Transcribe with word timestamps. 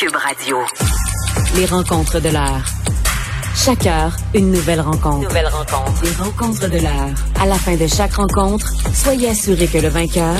Cube 0.00 0.16
Radio. 0.16 0.56
Les 1.56 1.66
rencontres 1.66 2.20
de 2.20 2.30
l'heure. 2.30 2.64
Chaque 3.54 3.86
heure, 3.86 4.16
une 4.34 4.50
nouvelle 4.50 4.80
rencontre. 4.80 5.28
Nouvelle 5.28 5.48
rencontre. 5.48 6.02
Les 6.02 6.12
rencontres 6.12 6.70
de 6.70 6.78
l'heure. 6.78 7.14
À 7.38 7.44
la 7.44 7.56
fin 7.56 7.76
de 7.76 7.86
chaque 7.86 8.14
rencontre, 8.14 8.66
soyez 8.94 9.28
assurés 9.28 9.66
que 9.66 9.76
le 9.76 9.88
vainqueur, 9.88 10.36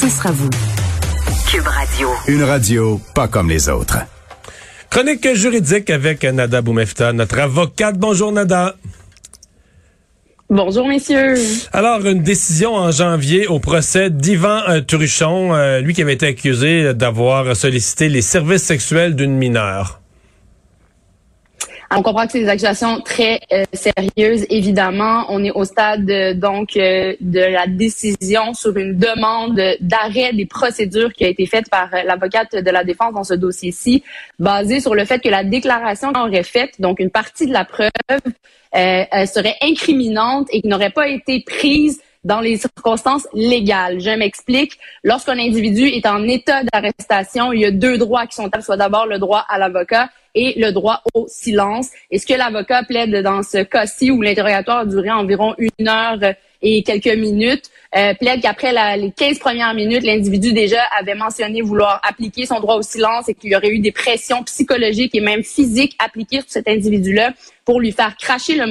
ce 0.00 0.08
sera 0.08 0.30
vous. 0.30 0.48
Cube 1.50 1.66
Radio. 1.66 2.08
Une 2.26 2.42
radio 2.42 2.98
pas 3.14 3.28
comme 3.28 3.50
les 3.50 3.68
autres. 3.68 3.98
Chronique 4.88 5.34
juridique 5.34 5.90
avec 5.90 6.24
Nada 6.24 6.62
Boumefta, 6.62 7.12
notre 7.12 7.40
avocate. 7.40 7.98
Bonjour 7.98 8.32
Nada. 8.32 8.76
Bonjour, 10.50 10.88
messieurs. 10.88 11.34
Alors, 11.74 12.06
une 12.06 12.22
décision 12.22 12.74
en 12.74 12.90
janvier 12.90 13.46
au 13.46 13.58
procès 13.58 14.08
d'Ivan 14.08 14.62
euh, 14.66 14.80
Truchon, 14.80 15.54
euh, 15.54 15.80
lui 15.80 15.92
qui 15.92 16.00
avait 16.00 16.14
été 16.14 16.26
accusé 16.28 16.94
d'avoir 16.94 17.54
sollicité 17.54 18.08
les 18.08 18.22
services 18.22 18.62
sexuels 18.62 19.14
d'une 19.14 19.36
mineure. 19.36 20.00
On 21.90 22.02
comprend 22.02 22.26
que 22.26 22.32
c'est 22.32 22.40
des 22.40 22.48
accusations 22.48 23.00
très 23.00 23.40
euh, 23.50 23.64
sérieuses. 23.72 24.44
Évidemment, 24.50 25.24
on 25.30 25.42
est 25.42 25.50
au 25.50 25.64
stade 25.64 26.08
euh, 26.10 26.34
donc 26.34 26.76
euh, 26.76 27.14
de 27.20 27.40
la 27.40 27.66
décision 27.66 28.52
sur 28.52 28.76
une 28.76 28.98
demande 28.98 29.58
d'arrêt 29.80 30.34
des 30.34 30.44
procédures 30.44 31.12
qui 31.14 31.24
a 31.24 31.28
été 31.28 31.46
faite 31.46 31.70
par 31.70 31.88
l'avocate 32.04 32.54
de 32.54 32.70
la 32.70 32.84
défense 32.84 33.14
dans 33.14 33.24
ce 33.24 33.34
dossier-ci, 33.34 34.02
basée 34.38 34.80
sur 34.80 34.94
le 34.94 35.06
fait 35.06 35.20
que 35.20 35.30
la 35.30 35.44
déclaration 35.44 36.12
qu'on 36.12 36.28
aurait 36.28 36.42
faite, 36.42 36.78
donc 36.78 37.00
une 37.00 37.10
partie 37.10 37.46
de 37.46 37.52
la 37.52 37.64
preuve, 37.64 37.90
serait 38.74 39.56
incriminante 39.62 40.48
et 40.52 40.60
n'aurait 40.64 40.90
pas 40.90 41.08
été 41.08 41.40
prise 41.40 42.00
dans 42.24 42.40
les 42.40 42.56
circonstances 42.56 43.26
légales. 43.32 44.00
Je 44.00 44.10
m'explique. 44.10 44.78
Lorsqu'un 45.04 45.38
individu 45.38 45.86
est 45.86 46.06
en 46.06 46.22
état 46.24 46.62
d'arrestation, 46.64 47.52
il 47.52 47.60
y 47.60 47.64
a 47.64 47.70
deux 47.70 47.98
droits 47.98 48.26
qui 48.26 48.36
sont 48.36 48.50
soit 48.60 48.76
d'abord 48.76 49.06
le 49.06 49.18
droit 49.18 49.44
à 49.48 49.58
l'avocat 49.58 50.10
et 50.34 50.54
le 50.58 50.72
droit 50.72 51.02
au 51.14 51.26
silence. 51.28 51.88
Et 52.10 52.18
ce 52.18 52.26
que 52.26 52.34
l'avocat 52.34 52.82
plaide 52.82 53.22
dans 53.22 53.42
ce 53.42 53.62
cas-ci 53.62 54.10
où 54.10 54.22
l'interrogatoire 54.22 54.78
a 54.78 54.86
duré 54.86 55.10
environ 55.10 55.54
une 55.58 55.88
heure 55.88 56.18
et 56.60 56.82
quelques 56.82 57.06
minutes, 57.06 57.70
euh, 57.96 58.14
plaide 58.14 58.42
qu'après 58.42 58.72
les 58.96 59.12
15 59.12 59.38
premières 59.38 59.72
minutes, 59.74 60.02
l'individu 60.02 60.52
déjà 60.52 60.82
avait 60.98 61.14
mentionné 61.14 61.62
vouloir 61.62 62.00
appliquer 62.02 62.46
son 62.46 62.60
droit 62.60 62.76
au 62.76 62.82
silence 62.82 63.28
et 63.28 63.34
qu'il 63.34 63.50
y 63.50 63.56
aurait 63.56 63.70
eu 63.70 63.78
des 63.78 63.92
pressions 63.92 64.42
psychologiques 64.42 65.14
et 65.14 65.20
même 65.20 65.42
physiques 65.42 65.96
appliquées 65.98 66.40
sur 66.40 66.50
cet 66.50 66.68
individu-là 66.68 67.32
pour 67.64 67.80
lui 67.80 67.92
faire 67.92 68.16
cracher 68.16 68.56
le 68.56 68.66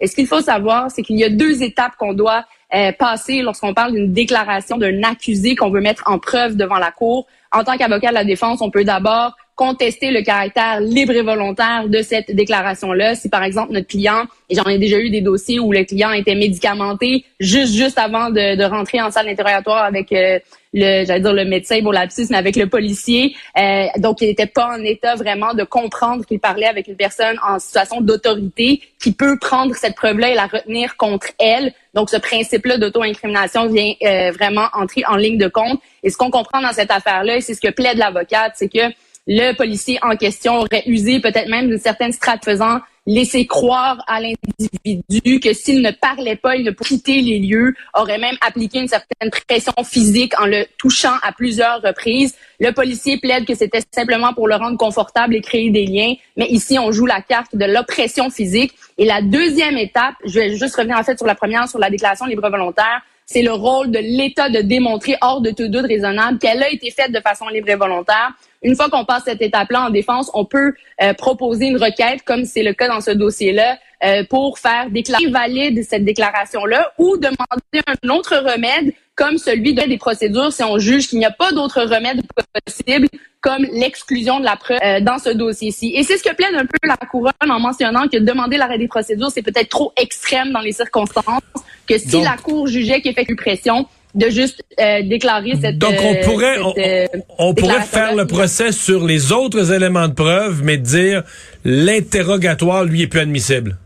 Et 0.00 0.06
ce 0.06 0.14
qu'il 0.14 0.26
faut 0.26 0.40
savoir, 0.40 0.90
c'est 0.90 1.02
qu'il 1.02 1.18
y 1.18 1.24
a 1.24 1.30
deux 1.30 1.62
étapes 1.62 1.96
qu'on 1.98 2.12
doit 2.12 2.44
euh, 2.74 2.92
passer 2.92 3.42
lorsqu'on 3.42 3.74
parle 3.74 3.92
d'une 3.92 4.12
déclaration 4.12 4.76
d'un 4.76 5.02
accusé 5.02 5.56
qu'on 5.56 5.70
veut 5.70 5.80
mettre 5.80 6.04
en 6.06 6.18
preuve 6.18 6.56
devant 6.56 6.78
la 6.78 6.92
cour. 6.92 7.26
En 7.52 7.64
tant 7.64 7.76
qu'avocat 7.76 8.10
de 8.10 8.14
la 8.14 8.24
défense, 8.24 8.60
on 8.60 8.70
peut 8.70 8.84
d'abord 8.84 9.36
contester 9.60 10.10
le 10.10 10.22
caractère 10.22 10.80
libre 10.80 11.12
et 11.12 11.20
volontaire 11.20 11.86
de 11.86 12.00
cette 12.00 12.34
déclaration-là. 12.34 13.14
Si 13.14 13.28
par 13.28 13.42
exemple 13.42 13.74
notre 13.74 13.88
client, 13.88 14.24
et 14.48 14.54
j'en 14.54 14.64
ai 14.64 14.78
déjà 14.78 14.98
eu 14.98 15.10
des 15.10 15.20
dossiers 15.20 15.60
où 15.60 15.70
le 15.70 15.84
client 15.84 16.12
était 16.12 16.34
médicamenté 16.34 17.26
juste 17.38 17.74
juste 17.74 17.98
avant 17.98 18.30
de, 18.30 18.56
de 18.56 18.64
rentrer 18.64 19.02
en 19.02 19.10
salle 19.10 19.26
d'interrogatoire 19.26 19.84
avec 19.84 20.12
euh, 20.12 20.38
le, 20.72 21.04
j'allais 21.04 21.20
dire 21.20 21.34
le 21.34 21.44
médecin 21.44 21.82
pour 21.82 21.92
lapsus, 21.92 22.28
mais 22.30 22.38
avec 22.38 22.56
le 22.56 22.68
policier, 22.68 23.36
euh, 23.58 23.84
donc 23.98 24.22
il 24.22 24.28
n'était 24.28 24.46
pas 24.46 24.66
en 24.66 24.82
état 24.82 25.14
vraiment 25.14 25.52
de 25.52 25.64
comprendre 25.64 26.24
qu'il 26.24 26.40
parlait 26.40 26.66
avec 26.66 26.88
une 26.88 26.96
personne 26.96 27.36
en 27.46 27.58
situation 27.58 28.00
d'autorité 28.00 28.80
qui 28.98 29.12
peut 29.12 29.38
prendre 29.38 29.74
cette 29.74 29.94
preuve-là 29.94 30.30
et 30.30 30.34
la 30.34 30.46
retenir 30.46 30.96
contre 30.96 31.26
elle. 31.38 31.74
Donc 31.92 32.08
ce 32.08 32.16
principe-là 32.16 32.78
d'auto-incrimination 32.78 33.68
vient 33.68 33.92
euh, 34.02 34.30
vraiment 34.30 34.68
entrer 34.72 35.02
en 35.06 35.16
ligne 35.16 35.36
de 35.36 35.48
compte. 35.48 35.80
Et 36.02 36.08
ce 36.08 36.16
qu'on 36.16 36.30
comprend 36.30 36.62
dans 36.62 36.72
cette 36.72 36.90
affaire-là, 36.90 37.36
et 37.36 37.40
c'est 37.42 37.52
ce 37.52 37.60
que 37.60 37.70
plaide 37.70 37.98
l'avocate, 37.98 38.52
c'est 38.54 38.68
que 38.68 38.88
le 39.26 39.52
policier 39.52 39.98
en 40.02 40.16
question 40.16 40.58
aurait 40.60 40.82
usé 40.86 41.20
peut-être 41.20 41.48
même 41.48 41.68
d'une 41.68 41.78
certaine 41.78 42.12
strate 42.12 42.44
faisant 42.44 42.80
laisser 43.06 43.46
croire 43.46 44.02
à 44.06 44.20
l'individu 44.20 45.40
que 45.40 45.52
s'il 45.52 45.82
ne 45.82 45.90
parlait 45.90 46.36
pas, 46.36 46.56
il 46.56 46.64
ne 46.64 46.70
pouvait 46.70 46.90
quitter 46.90 47.20
les 47.20 47.38
lieux, 47.38 47.74
aurait 47.94 48.18
même 48.18 48.36
appliqué 48.40 48.78
une 48.78 48.88
certaine 48.88 49.30
pression 49.30 49.72
physique 49.84 50.38
en 50.40 50.46
le 50.46 50.66
touchant 50.78 51.14
à 51.22 51.32
plusieurs 51.32 51.80
reprises. 51.82 52.36
Le 52.60 52.72
policier 52.72 53.18
plaide 53.18 53.46
que 53.46 53.54
c'était 53.54 53.82
simplement 53.90 54.34
pour 54.34 54.48
le 54.48 54.54
rendre 54.54 54.76
confortable 54.76 55.34
et 55.34 55.40
créer 55.40 55.70
des 55.70 55.86
liens, 55.86 56.14
mais 56.36 56.46
ici 56.48 56.78
on 56.78 56.92
joue 56.92 57.06
la 57.06 57.20
carte 57.20 57.56
de 57.56 57.64
l'oppression 57.64 58.30
physique. 58.30 58.74
Et 58.98 59.06
la 59.06 59.22
deuxième 59.22 59.78
étape, 59.78 60.14
je 60.24 60.38
vais 60.38 60.56
juste 60.56 60.76
revenir 60.76 60.98
en 60.98 61.02
fait 61.02 61.16
sur 61.16 61.26
la 61.26 61.34
première, 61.34 61.68
sur 61.68 61.78
la 61.78 61.90
déclaration 61.90 62.26
libre 62.26 62.48
volontaire, 62.50 63.02
c'est 63.32 63.42
le 63.42 63.52
rôle 63.52 63.92
de 63.92 63.98
l'État 63.98 64.48
de 64.48 64.60
démontrer 64.60 65.16
hors 65.20 65.40
de 65.40 65.50
tout 65.50 65.68
doute 65.68 65.86
raisonnable 65.86 66.38
qu'elle 66.38 66.62
a 66.62 66.68
été 66.68 66.90
faite 66.90 67.12
de 67.12 67.20
façon 67.20 67.46
libre 67.48 67.68
et 67.68 67.76
volontaire. 67.76 68.32
Une 68.62 68.74
fois 68.74 68.90
qu'on 68.90 69.04
passe 69.04 69.22
cette 69.24 69.40
étape-là 69.40 69.86
en 69.86 69.90
défense, 69.90 70.30
on 70.34 70.44
peut 70.44 70.74
euh, 71.00 71.14
proposer 71.14 71.66
une 71.66 71.76
requête, 71.76 72.22
comme 72.24 72.44
c'est 72.44 72.64
le 72.64 72.74
cas 72.74 72.88
dans 72.88 73.00
ce 73.00 73.12
dossier-là, 73.12 73.78
euh, 74.02 74.24
pour 74.28 74.58
faire 74.58 74.90
déclarer 74.90 75.26
valide 75.28 75.84
cette 75.84 76.04
déclaration-là 76.04 76.92
ou 76.98 77.16
demander 77.18 77.82
un 77.86 78.08
autre 78.08 78.36
remède 78.36 78.92
comme 79.14 79.38
celui 79.38 79.74
de 79.74 79.82
des 79.82 79.98
procédures 79.98 80.52
si 80.52 80.64
on 80.64 80.78
juge 80.78 81.08
qu'il 81.08 81.18
n'y 81.18 81.26
a 81.26 81.30
pas 81.30 81.52
d'autre 81.52 81.82
remède 81.82 82.22
possible 82.64 83.06
comme 83.40 83.64
l'exclusion 83.72 84.40
de 84.40 84.44
la 84.44 84.56
preuve 84.56 84.78
euh, 84.82 85.00
dans 85.00 85.18
ce 85.18 85.30
dossier-ci. 85.30 85.92
Et 85.94 86.02
c'est 86.02 86.16
ce 86.16 86.24
que 86.24 86.34
plaide 86.34 86.54
un 86.54 86.66
peu 86.66 86.78
la 86.82 86.96
couronne 86.96 87.32
en 87.48 87.60
mentionnant 87.60 88.08
que 88.08 88.16
demander 88.18 88.56
l'arrêt 88.56 88.78
des 88.78 88.88
procédures, 88.88 89.30
c'est 89.30 89.42
peut-être 89.42 89.68
trop 89.68 89.92
extrême 89.96 90.50
dans 90.52 90.60
les 90.60 90.72
circonstances, 90.72 91.42
que 91.90 91.98
si 91.98 92.22
la 92.22 92.36
Cour 92.36 92.66
jugeait 92.66 93.00
qu'il 93.00 93.14
fait 93.14 93.26
une 93.28 93.36
pression, 93.36 93.86
de 94.14 94.28
juste 94.28 94.62
euh, 94.80 95.02
déclarer 95.02 95.52
cette 95.60 95.78
Donc 95.78 95.94
on 96.02 96.14
euh, 96.14 96.24
pourrait 96.24 96.58
on, 97.38 97.54
pourrait 97.54 97.82
faire 97.82 98.14
le 98.14 98.26
procès 98.26 98.72
sur 98.72 99.06
les 99.06 99.30
autres 99.32 99.72
éléments 99.72 100.08
de 100.08 100.14
preuve 100.14 100.62
mais 100.64 100.78
dire 100.78 101.22
l'interrogatoire 101.64 102.84
lui 102.84 103.02
est 103.02 103.06
plus 103.06 103.20
admissible. 103.20 103.76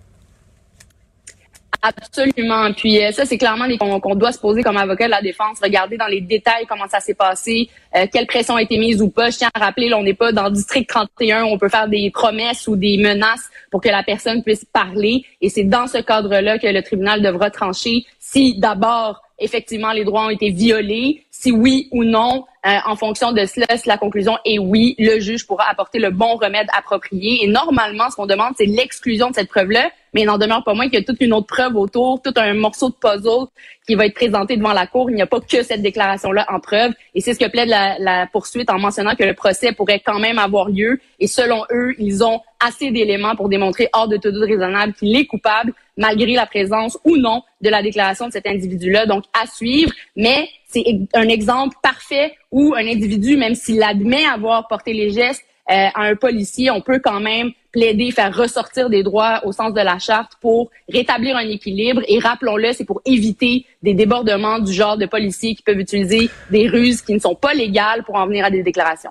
Absolument. 1.87 2.73
Puis 2.73 3.05
euh, 3.05 3.13
ça, 3.13 3.27
c'est 3.27 3.37
clairement 3.37 3.67
qu'on 3.77 4.15
doit 4.15 4.33
se 4.33 4.39
poser 4.39 4.63
comme 4.63 4.79
avocat 4.79 5.05
de 5.05 5.11
la 5.11 5.21
défense, 5.21 5.59
regarder 5.63 5.99
dans 5.99 6.07
les 6.07 6.23
détails 6.23 6.65
comment 6.67 6.89
ça 6.89 6.99
s'est 6.99 7.15
passé, 7.15 7.69
euh, 7.95 8.07
quelle 8.11 8.27
pression 8.27 8.57
a 8.57 8.63
été 8.63 8.79
mise 8.79 9.03
ou 9.03 9.11
pas. 9.11 9.29
Je 9.29 9.37
tiens 9.37 9.51
à 9.53 9.59
rappeler, 9.59 9.93
on 9.93 10.03
n'est 10.03 10.15
pas 10.15 10.33
dans 10.33 10.45
le 10.45 10.53
district 10.53 10.89
31 10.89 11.45
où 11.45 11.49
on 11.49 11.59
peut 11.59 11.69
faire 11.69 11.87
des 11.87 12.11
promesses 12.11 12.67
ou 12.69 12.77
des 12.77 12.97
menaces 12.97 13.51
pour 13.71 13.83
que 13.83 13.91
la 13.91 14.03
personne 14.03 14.43
puisse 14.43 14.65
parler. 14.65 15.27
Et 15.43 15.51
c'est 15.51 15.65
dans 15.65 15.87
ce 15.87 15.99
cadre-là 15.99 16.59
que 16.59 16.67
le 16.67 16.83
tribunal 16.83 17.21
devra 17.21 17.51
trancher 17.51 18.07
si 18.19 18.59
d'abord 18.59 19.21
effectivement 19.39 19.93
les 19.93 20.05
droits 20.05 20.27
ont 20.27 20.31
été 20.31 20.51
violés, 20.51 21.27
si 21.31 21.53
oui 21.53 21.89
ou 21.91 22.05
non, 22.05 22.47
euh, 22.67 22.79
en 22.87 22.97
fonction 22.97 23.33
de 23.33 23.45
cela, 23.45 23.67
si 23.77 23.89
la 23.89 23.99
conclusion 23.99 24.39
est 24.47 24.59
oui, 24.59 24.95
le 24.99 25.21
juge 25.21 25.47
pourra 25.47 25.69
apporter 25.69 25.99
le 25.99 26.11
bon 26.11 26.37
remède 26.37 26.67
approprié. 26.77 27.45
Et 27.45 27.47
normalement, 27.47 28.09
ce 28.11 28.17
qu'on 28.17 28.27
demande, 28.27 28.55
c'est 28.57 28.65
l'exclusion 28.65 29.29
de 29.29 29.35
cette 29.35 29.51
preuve-là, 29.51 29.91
mais 30.15 30.23
il 30.23 30.27
n'en 30.27 30.39
demeure 30.39 30.63
pas 30.63 30.75
moins 30.75 30.85
qu'il 30.85 30.99
y 31.01 31.03
a 31.03 31.05
toute 31.05 31.21
une 31.21 31.33
autre 31.33 31.49
preuve 31.49 31.77
autour, 31.77 32.23
tout 32.23 32.33
un 32.37 32.55
morceau 32.55 32.89
de 32.89 32.95
puzzle 32.95 33.49
qui 33.87 33.97
va 33.97 34.07
être 34.07 34.15
présenté 34.15 34.57
devant 34.57 34.73
la 34.73 34.87
Cour. 34.87 35.11
Il 35.11 35.17
n'y 35.17 35.23
a 35.23 35.27
pas 35.27 35.41
que 35.41 35.63
cette 35.63 35.83
déclaration-là 35.83 36.47
en 36.49 36.61
preuve. 36.61 36.93
Et 37.15 37.21
c'est 37.21 37.35
ce 37.35 37.39
que 37.39 37.51
plaide 37.51 37.69
la, 37.69 37.99
la 37.99 38.27
poursuite 38.27 38.71
en 38.71 38.79
mentionnant 38.79 39.15
que 39.15 39.25
le 39.25 39.35
procès 39.35 39.73
pourrait 39.73 40.01
quand 40.01 40.21
même 40.21 40.39
avoir 40.39 40.69
lieu. 40.69 41.01
Et 41.19 41.27
selon 41.27 41.65
eux, 41.71 41.95
ils 41.99 42.25
ont 42.25 42.41
assez 42.61 42.93
d'éléments 42.93 43.35
pour 43.35 43.49
démontrer 43.49 43.89
hors 43.93 44.09
de 44.09 44.17
tout 44.17 44.31
doute 44.31 44.49
raisonnable 44.49 44.95
qu'il 44.95 45.15
est 45.17 45.27
coupable, 45.27 45.75
malgré 45.97 46.33
la 46.33 46.47
présence 46.47 46.97
ou 47.05 47.17
non 47.17 47.43
de 47.61 47.69
la 47.69 47.83
déclaration 47.83 48.29
de 48.29 48.33
cet 48.33 48.47
individu-là. 48.47 49.07
Donc, 49.07 49.25
à 49.39 49.47
suivre. 49.47 49.93
Mais 50.17 50.49
c'est 50.69 50.85
un 51.15 51.29
exemple 51.29 51.77
parfait 51.83 52.35
où 52.51 52.75
un 52.75 52.87
individu, 52.87 53.37
même 53.37 53.55
s'il 53.55 53.83
admet 53.83 54.25
avoir 54.25 54.69
porté 54.69 54.93
les 54.93 55.11
gestes 55.11 55.45
euh, 55.71 55.89
à 55.95 56.03
un 56.03 56.17
policier, 56.17 56.71
on 56.71 56.81
peut 56.81 57.01
quand 57.03 57.21
même 57.21 57.51
plaider, 57.73 58.11
faire 58.11 58.35
ressortir 58.35 58.89
des 58.89 59.03
droits 59.03 59.41
au 59.45 59.53
sens 59.53 59.75
de 59.75 59.81
la 59.81 59.99
charte 59.99 60.33
pour 60.41 60.71
rétablir 60.89 61.37
un 61.37 61.49
équilibre. 61.49 62.03
Et 62.07 62.19
rappelons-le, 62.19 62.73
c'est 62.73 62.85
pour 62.85 63.03
éviter 63.05 63.67
des 63.83 63.95
débordements 63.95 64.61
du 64.61 64.73
genre 64.73 64.97
de 64.97 65.07
policiers 65.07 65.55
qui 65.55 65.63
peuvent 65.63 65.81
utiliser 65.81 66.31
des 66.51 66.69
ruses 66.69 67.03
qui 67.03 67.15
ne 67.15 67.19
sont 67.19 67.35
pas 67.35 67.55
légales 67.55 68.05
pour 68.05 68.15
en 68.15 68.27
venir 68.27 68.45
à 68.45 68.51
des 68.51 68.63
déclarations. 68.63 69.11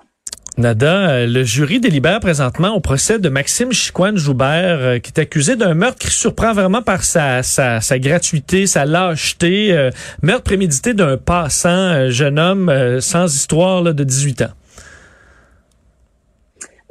Nada, 0.56 1.10
euh, 1.10 1.26
le 1.26 1.42
jury 1.42 1.80
délibère 1.80 2.20
présentement 2.20 2.76
au 2.76 2.80
procès 2.80 3.18
de 3.18 3.28
Maxime 3.28 3.72
Chicoine 3.72 4.16
Joubert, 4.16 4.78
euh, 4.78 4.98
qui 5.00 5.10
est 5.10 5.18
accusé 5.18 5.56
d'un 5.56 5.74
meurtre 5.74 5.98
qui 5.98 6.10
surprend 6.10 6.52
vraiment 6.52 6.80
par 6.80 7.02
sa, 7.02 7.42
sa, 7.42 7.80
sa 7.80 7.98
gratuité, 7.98 8.68
sa 8.68 8.84
lâcheté. 8.84 9.72
Euh, 9.72 9.90
meurtre 10.22 10.44
prémédité 10.44 10.94
d'un 10.94 11.16
passant, 11.16 12.08
jeune 12.08 12.38
homme 12.38 13.00
sans 13.00 13.34
histoire 13.34 13.82
de 13.82 14.04
18 14.04 14.42
ans. 14.42 14.52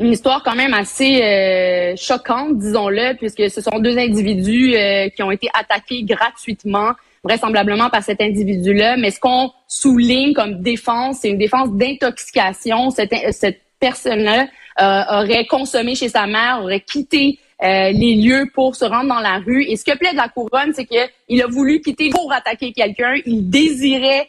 Une 0.04 0.12
histoire 0.12 0.44
quand 0.44 0.56
même 0.56 0.74
assez 0.74 1.96
choquante, 1.98 2.60
disons-le, 2.60 3.16
puisque 3.16 3.50
ce 3.50 3.62
sont 3.62 3.80
deux 3.80 3.98
individus 3.98 4.76
qui 5.16 5.24
ont 5.24 5.32
été 5.32 5.48
attaqués 5.54 6.04
gratuitement 6.04 6.92
vraisemblablement 7.24 7.90
par 7.90 8.04
cet 8.04 8.22
individu-là. 8.22 8.98
Mais 8.98 9.12
ce 9.12 9.20
qu'on 9.20 9.52
souligne 9.68 10.34
comme 10.34 10.62
défense, 10.62 11.20
c'est 11.22 11.30
une 11.30 11.38
défense 11.38 11.72
d'intoxication. 11.72 12.90
Cette, 12.90 13.14
cette 13.32 13.62
personne-là 13.80 14.48
euh, 14.82 15.22
aurait 15.22 15.46
consommé 15.46 15.96
chez 15.96 16.10
sa 16.10 16.28
mère, 16.28 16.62
aurait 16.64 16.82
quitté 16.82 17.40
euh, 17.64 17.92
les 17.92 18.16
lieux 18.16 18.50
pour 18.54 18.76
se 18.76 18.86
rendre 18.86 19.08
dans 19.08 19.20
la 19.20 19.40
rue. 19.40 19.64
Et 19.64 19.78
ce 19.78 19.86
que 19.86 19.98
plaide 19.98 20.16
la 20.16 20.28
couronne, 20.28 20.74
c'est 20.74 20.86
qu'il 20.86 21.42
a 21.42 21.48
voulu 21.48 21.80
quitter 21.80 22.10
pour 22.10 22.32
attaquer 22.34 22.74
quelqu'un. 22.74 23.16
Il 23.26 23.50
désirait 23.50 24.28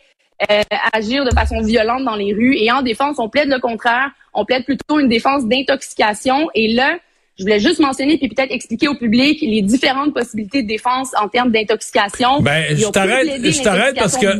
euh, 0.51 0.63
agir 0.93 1.25
de 1.25 1.31
façon 1.31 1.61
violente 1.63 2.05
dans 2.05 2.17
les 2.17 2.33
rues. 2.33 2.57
Et 2.57 2.71
en 2.71 2.83
défense, 2.83 3.19
on 3.19 3.29
plaide 3.29 3.49
le 3.49 3.59
contraire. 3.59 4.11
On 4.35 4.45
plaide 4.45 4.65
plutôt 4.65 4.99
une 5.01 5.09
défense 5.09 5.47
d'intoxication. 5.47 6.49
Et 6.55 6.75
là, 6.75 6.99
je 7.37 7.43
voulais 7.43 7.59
juste 7.59 7.81
mentionner 7.81 8.17
puis 8.17 8.29
peut-être 8.29 8.53
expliquer 8.53 8.87
au 8.87 8.95
public 8.95 9.41
les 9.43 9.61
différentes 9.61 10.15
possibilités 10.15 10.63
de 10.63 10.69
défense 10.69 11.11
en 11.21 11.29
termes 11.29 11.51
d'intoxication. 11.51 12.41
Ben, 12.41 12.77
je 12.77 12.87
t'arrête, 12.87 13.29
je 13.45 13.63
t'arrête 13.63 13.97
parce 13.97 14.17
que 14.17 14.39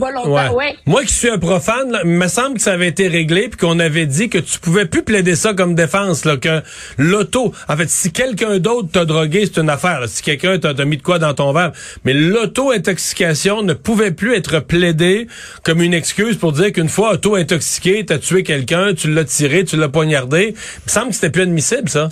ouais. 0.55 0.77
moi 0.87 1.03
qui 1.03 1.13
suis 1.13 1.29
un 1.29 1.39
profane, 1.39 1.99
il 2.05 2.11
me 2.11 2.29
semble 2.29 2.55
que 2.55 2.63
ça 2.63 2.73
avait 2.73 2.87
été 2.87 3.09
réglé 3.09 3.49
puis 3.49 3.59
qu'on 3.59 3.81
avait 3.81 4.07
dit 4.07 4.29
que 4.29 4.39
tu 4.39 4.61
pouvais 4.61 4.87
plus 4.87 5.03
plaider 5.03 5.35
ça 5.35 5.55
comme 5.55 5.75
défense 5.75 6.25
là, 6.25 6.37
que 6.37 6.63
l'auto. 6.97 7.53
En 7.69 7.77
fait, 7.77 7.91
si 7.91 8.13
quelqu'un 8.13 8.61
d'autre 8.61 8.89
t'a 8.93 9.05
drogué, 9.05 9.47
c'est 9.47 9.61
une 9.61 9.71
affaire. 9.71 10.05
Si 10.07 10.23
quelqu'un 10.23 10.59
t'a 10.59 10.85
mis 10.85 10.97
de 10.97 11.03
quoi 11.03 11.19
dans 11.19 11.35
ton 11.35 11.53
verre, 11.53 11.73
mais 12.05 12.13
l'auto-intoxication 12.13 13.63
ne 13.63 13.73
pouvait 13.73 14.13
plus 14.13 14.35
être 14.37 14.61
plaidée 14.61 15.27
comme 15.65 15.83
une 15.83 15.95
excuse 15.95 16.37
pour 16.37 16.53
dire 16.53 16.73
qu'une 16.73 16.89
fois 16.89 17.15
auto-intoxiqué, 17.15 18.07
t'as 18.07 18.19
tué 18.19 18.45
quelqu'un, 18.45 18.95
tu 18.95 19.13
l'as 19.13 19.25
tiré, 19.25 19.65
tu 19.65 19.77
l'as 19.77 19.89
poignardé. 19.89 20.55
Il 20.55 20.85
me 20.87 20.91
semble 20.91 21.09
que 21.09 21.15
c'était 21.15 21.31
plus 21.31 21.43
admissible 21.43 21.89
ça. 21.89 22.11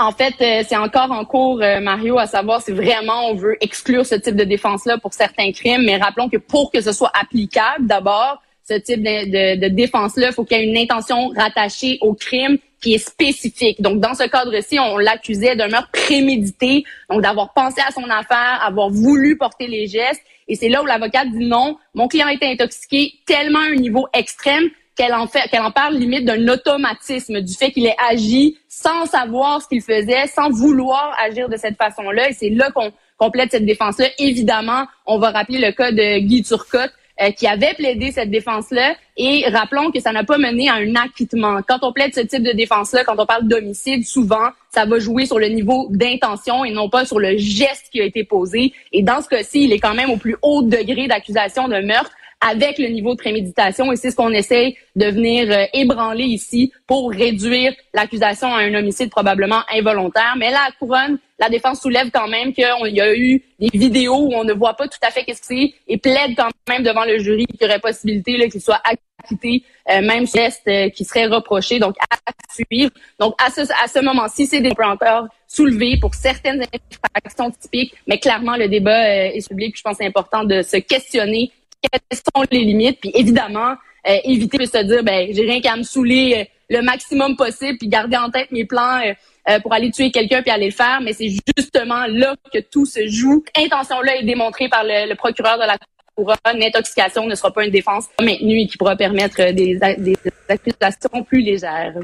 En 0.00 0.12
fait, 0.12 0.32
euh, 0.40 0.64
c'est 0.66 0.78
encore 0.78 1.10
en 1.10 1.26
cours, 1.26 1.60
euh, 1.60 1.78
Mario, 1.78 2.18
à 2.18 2.26
savoir 2.26 2.62
si 2.62 2.72
vraiment 2.72 3.28
on 3.28 3.34
veut 3.34 3.62
exclure 3.62 4.06
ce 4.06 4.14
type 4.14 4.34
de 4.34 4.44
défense-là 4.44 4.96
pour 4.96 5.12
certains 5.12 5.52
crimes. 5.52 5.82
Mais 5.84 5.98
rappelons 5.98 6.30
que 6.30 6.38
pour 6.38 6.72
que 6.72 6.80
ce 6.80 6.90
soit 6.90 7.12
applicable, 7.12 7.86
d'abord, 7.86 8.40
ce 8.66 8.72
type 8.78 9.02
de, 9.02 9.60
de, 9.60 9.68
défense-là, 9.68 10.28
il 10.28 10.32
faut 10.32 10.46
qu'il 10.46 10.56
y 10.56 10.60
ait 10.62 10.64
une 10.64 10.78
intention 10.78 11.28
rattachée 11.36 11.98
au 12.00 12.14
crime 12.14 12.56
qui 12.80 12.94
est 12.94 13.06
spécifique. 13.06 13.82
Donc, 13.82 14.00
dans 14.00 14.14
ce 14.14 14.22
cadre-ci, 14.22 14.78
on 14.78 14.96
l'accusait 14.96 15.54
d'un 15.54 15.68
meurtre 15.68 15.90
prémédité, 15.92 16.84
donc 17.10 17.20
d'avoir 17.20 17.52
pensé 17.52 17.82
à 17.86 17.90
son 17.90 18.04
affaire, 18.04 18.58
avoir 18.64 18.88
voulu 18.88 19.36
porter 19.36 19.66
les 19.66 19.86
gestes. 19.86 20.22
Et 20.48 20.54
c'est 20.54 20.70
là 20.70 20.82
où 20.82 20.86
l'avocat 20.86 21.26
dit 21.26 21.44
non, 21.44 21.76
mon 21.92 22.08
client 22.08 22.28
était 22.28 22.46
intoxiqué 22.46 23.12
tellement 23.26 23.58
à 23.58 23.72
un 23.72 23.76
niveau 23.76 24.06
extrême 24.14 24.70
qu'elle 25.00 25.14
en 25.14 25.26
fait, 25.26 25.48
qu'elle 25.48 25.62
en 25.62 25.70
parle 25.70 25.94
limite 25.94 26.26
d'un 26.26 26.46
automatisme, 26.48 27.40
du 27.40 27.54
fait 27.54 27.70
qu'il 27.70 27.86
ait 27.86 27.96
agi 28.10 28.58
sans 28.68 29.06
savoir 29.06 29.62
ce 29.62 29.68
qu'il 29.68 29.80
faisait, 29.80 30.26
sans 30.26 30.50
vouloir 30.50 31.16
agir 31.24 31.48
de 31.48 31.56
cette 31.56 31.78
façon-là. 31.78 32.28
Et 32.28 32.32
c'est 32.34 32.50
là 32.50 32.70
qu'on 32.70 32.92
complète 33.16 33.50
cette 33.52 33.64
défense-là. 33.64 34.08
Évidemment, 34.18 34.84
on 35.06 35.18
va 35.18 35.30
rappeler 35.30 35.58
le 35.58 35.72
cas 35.72 35.90
de 35.90 36.18
Guy 36.18 36.42
Turcotte, 36.42 36.92
euh, 37.22 37.30
qui 37.30 37.46
avait 37.46 37.72
plaidé 37.74 38.12
cette 38.12 38.30
défense-là. 38.30 38.94
Et 39.16 39.44
rappelons 39.48 39.90
que 39.90 40.00
ça 40.00 40.12
n'a 40.12 40.24
pas 40.24 40.36
mené 40.36 40.68
à 40.68 40.74
un 40.74 40.94
acquittement. 40.96 41.60
Quand 41.66 41.78
on 41.82 41.92
plaide 41.94 42.14
ce 42.14 42.20
type 42.20 42.42
de 42.42 42.52
défense-là, 42.52 43.02
quand 43.04 43.18
on 43.18 43.26
parle 43.26 43.48
d'homicide, 43.48 44.06
souvent, 44.06 44.50
ça 44.70 44.84
va 44.84 44.98
jouer 44.98 45.24
sur 45.24 45.38
le 45.38 45.48
niveau 45.48 45.88
d'intention 45.90 46.62
et 46.62 46.72
non 46.72 46.90
pas 46.90 47.06
sur 47.06 47.18
le 47.18 47.38
geste 47.38 47.86
qui 47.90 48.02
a 48.02 48.04
été 48.04 48.24
posé. 48.24 48.74
Et 48.92 49.02
dans 49.02 49.22
ce 49.22 49.28
cas-ci, 49.28 49.64
il 49.64 49.72
est 49.72 49.78
quand 49.78 49.94
même 49.94 50.10
au 50.10 50.18
plus 50.18 50.36
haut 50.42 50.62
degré 50.62 51.08
d'accusation 51.08 51.68
de 51.68 51.80
meurtre 51.80 52.12
avec 52.40 52.78
le 52.78 52.88
niveau 52.88 53.12
de 53.12 53.18
préméditation 53.18 53.92
et 53.92 53.96
c'est 53.96 54.10
ce 54.10 54.16
qu'on 54.16 54.32
essaie 54.32 54.74
de 54.96 55.06
venir 55.06 55.50
euh, 55.50 55.64
ébranler 55.74 56.24
ici 56.24 56.72
pour 56.86 57.10
réduire 57.10 57.74
l'accusation 57.92 58.48
à 58.48 58.60
un 58.60 58.74
homicide 58.74 59.10
probablement 59.10 59.62
involontaire. 59.70 60.34
Mais 60.38 60.50
la 60.50 60.68
couronne, 60.78 61.18
la 61.38 61.50
défense 61.50 61.80
soulève 61.82 62.10
quand 62.10 62.28
même 62.28 62.52
qu'il 62.52 62.64
y 62.64 63.00
a 63.00 63.14
eu 63.14 63.42
des 63.58 63.68
vidéos 63.72 64.16
où 64.16 64.34
on 64.34 64.44
ne 64.44 64.54
voit 64.54 64.74
pas 64.74 64.88
tout 64.88 64.98
à 65.02 65.10
fait 65.10 65.24
qu'est-ce 65.24 65.40
que 65.40 65.46
c'est 65.48 65.74
et 65.86 65.98
plaide 65.98 66.34
quand 66.36 66.50
même 66.68 66.82
devant 66.82 67.04
le 67.04 67.18
jury 67.18 67.46
qu'il 67.46 67.60
y 67.60 67.64
aurait 67.66 67.78
possibilité 67.78 68.48
qu'il 68.48 68.60
soit 68.60 68.80
acquitté, 68.84 69.62
euh, 69.90 70.00
même 70.00 70.26
geste 70.26 70.66
euh, 70.68 70.88
qui 70.88 71.04
serait 71.04 71.26
reproché, 71.26 71.78
donc 71.78 71.94
à 72.00 72.16
suivre. 72.52 72.90
Donc 73.18 73.34
à 73.44 73.50
ce, 73.50 73.60
à 73.60 73.86
ce 73.86 74.02
moment-ci, 74.02 74.46
c'est 74.46 74.60
des 74.60 74.72
encore 74.80 75.28
soulevé 75.46 75.98
pour 76.00 76.14
certaines 76.14 76.62
infractions 76.62 77.50
typiques, 77.50 77.94
mais 78.06 78.18
clairement 78.18 78.56
le 78.56 78.68
débat 78.68 79.26
est 79.26 79.46
public. 79.46 79.76
je 79.76 79.82
pense 79.82 79.98
que 79.98 80.04
c'est 80.04 80.08
important 80.08 80.44
de 80.44 80.62
se 80.62 80.76
questionner 80.78 81.50
quelles 81.82 82.18
sont 82.18 82.44
les 82.50 82.60
limites, 82.60 82.98
puis 83.00 83.10
évidemment, 83.14 83.74
euh, 84.08 84.16
éviter 84.24 84.58
de 84.58 84.64
se 84.64 84.82
dire, 84.84 85.02
ben, 85.02 85.28
j'ai 85.32 85.42
rien 85.42 85.60
qu'à 85.60 85.76
me 85.76 85.82
saouler 85.82 86.34
euh, 86.36 86.44
le 86.70 86.82
maximum 86.82 87.36
possible, 87.36 87.78
puis 87.78 87.88
garder 87.88 88.16
en 88.16 88.30
tête 88.30 88.50
mes 88.50 88.64
plans 88.64 89.00
euh, 89.48 89.60
pour 89.60 89.72
aller 89.72 89.90
tuer 89.90 90.10
quelqu'un 90.10 90.42
puis 90.42 90.50
aller 90.50 90.66
le 90.66 90.72
faire, 90.72 91.00
mais 91.02 91.12
c'est 91.12 91.28
justement 91.56 92.06
là 92.06 92.34
que 92.52 92.60
tout 92.60 92.86
se 92.86 93.06
joue. 93.08 93.44
Intention-là 93.56 94.16
est 94.16 94.24
démontrée 94.24 94.68
par 94.68 94.84
le, 94.84 95.14
procureur 95.16 95.56
de 95.56 95.66
la 95.66 95.76
couronne. 96.14 96.58
L'intoxication 96.58 97.26
ne 97.26 97.34
sera 97.34 97.52
pas 97.52 97.64
une 97.64 97.72
défense 97.72 98.06
maintenue 98.20 98.60
et 98.60 98.66
qui 98.66 98.76
pourra 98.76 98.96
permettre 98.96 99.52
des, 99.52 99.78
des 99.98 100.16
accusations 100.48 101.24
plus 101.24 101.40
légères. 101.40 101.94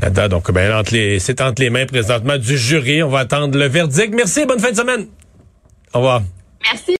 Nada, 0.00 0.28
donc 0.28 0.50
ben, 0.50 0.82
c'est 1.18 1.40
entre 1.40 1.62
les 1.62 1.70
mains 1.70 1.86
présentement 1.86 2.36
du 2.36 2.56
jury. 2.58 3.02
On 3.02 3.08
va 3.08 3.20
attendre 3.20 3.56
le 3.56 3.66
verdict. 3.66 4.14
Merci, 4.14 4.44
bonne 4.44 4.60
fin 4.60 4.70
de 4.70 4.76
semaine. 4.76 5.06
Au 5.94 5.98
revoir. 5.98 6.22
Merci. 6.62 6.92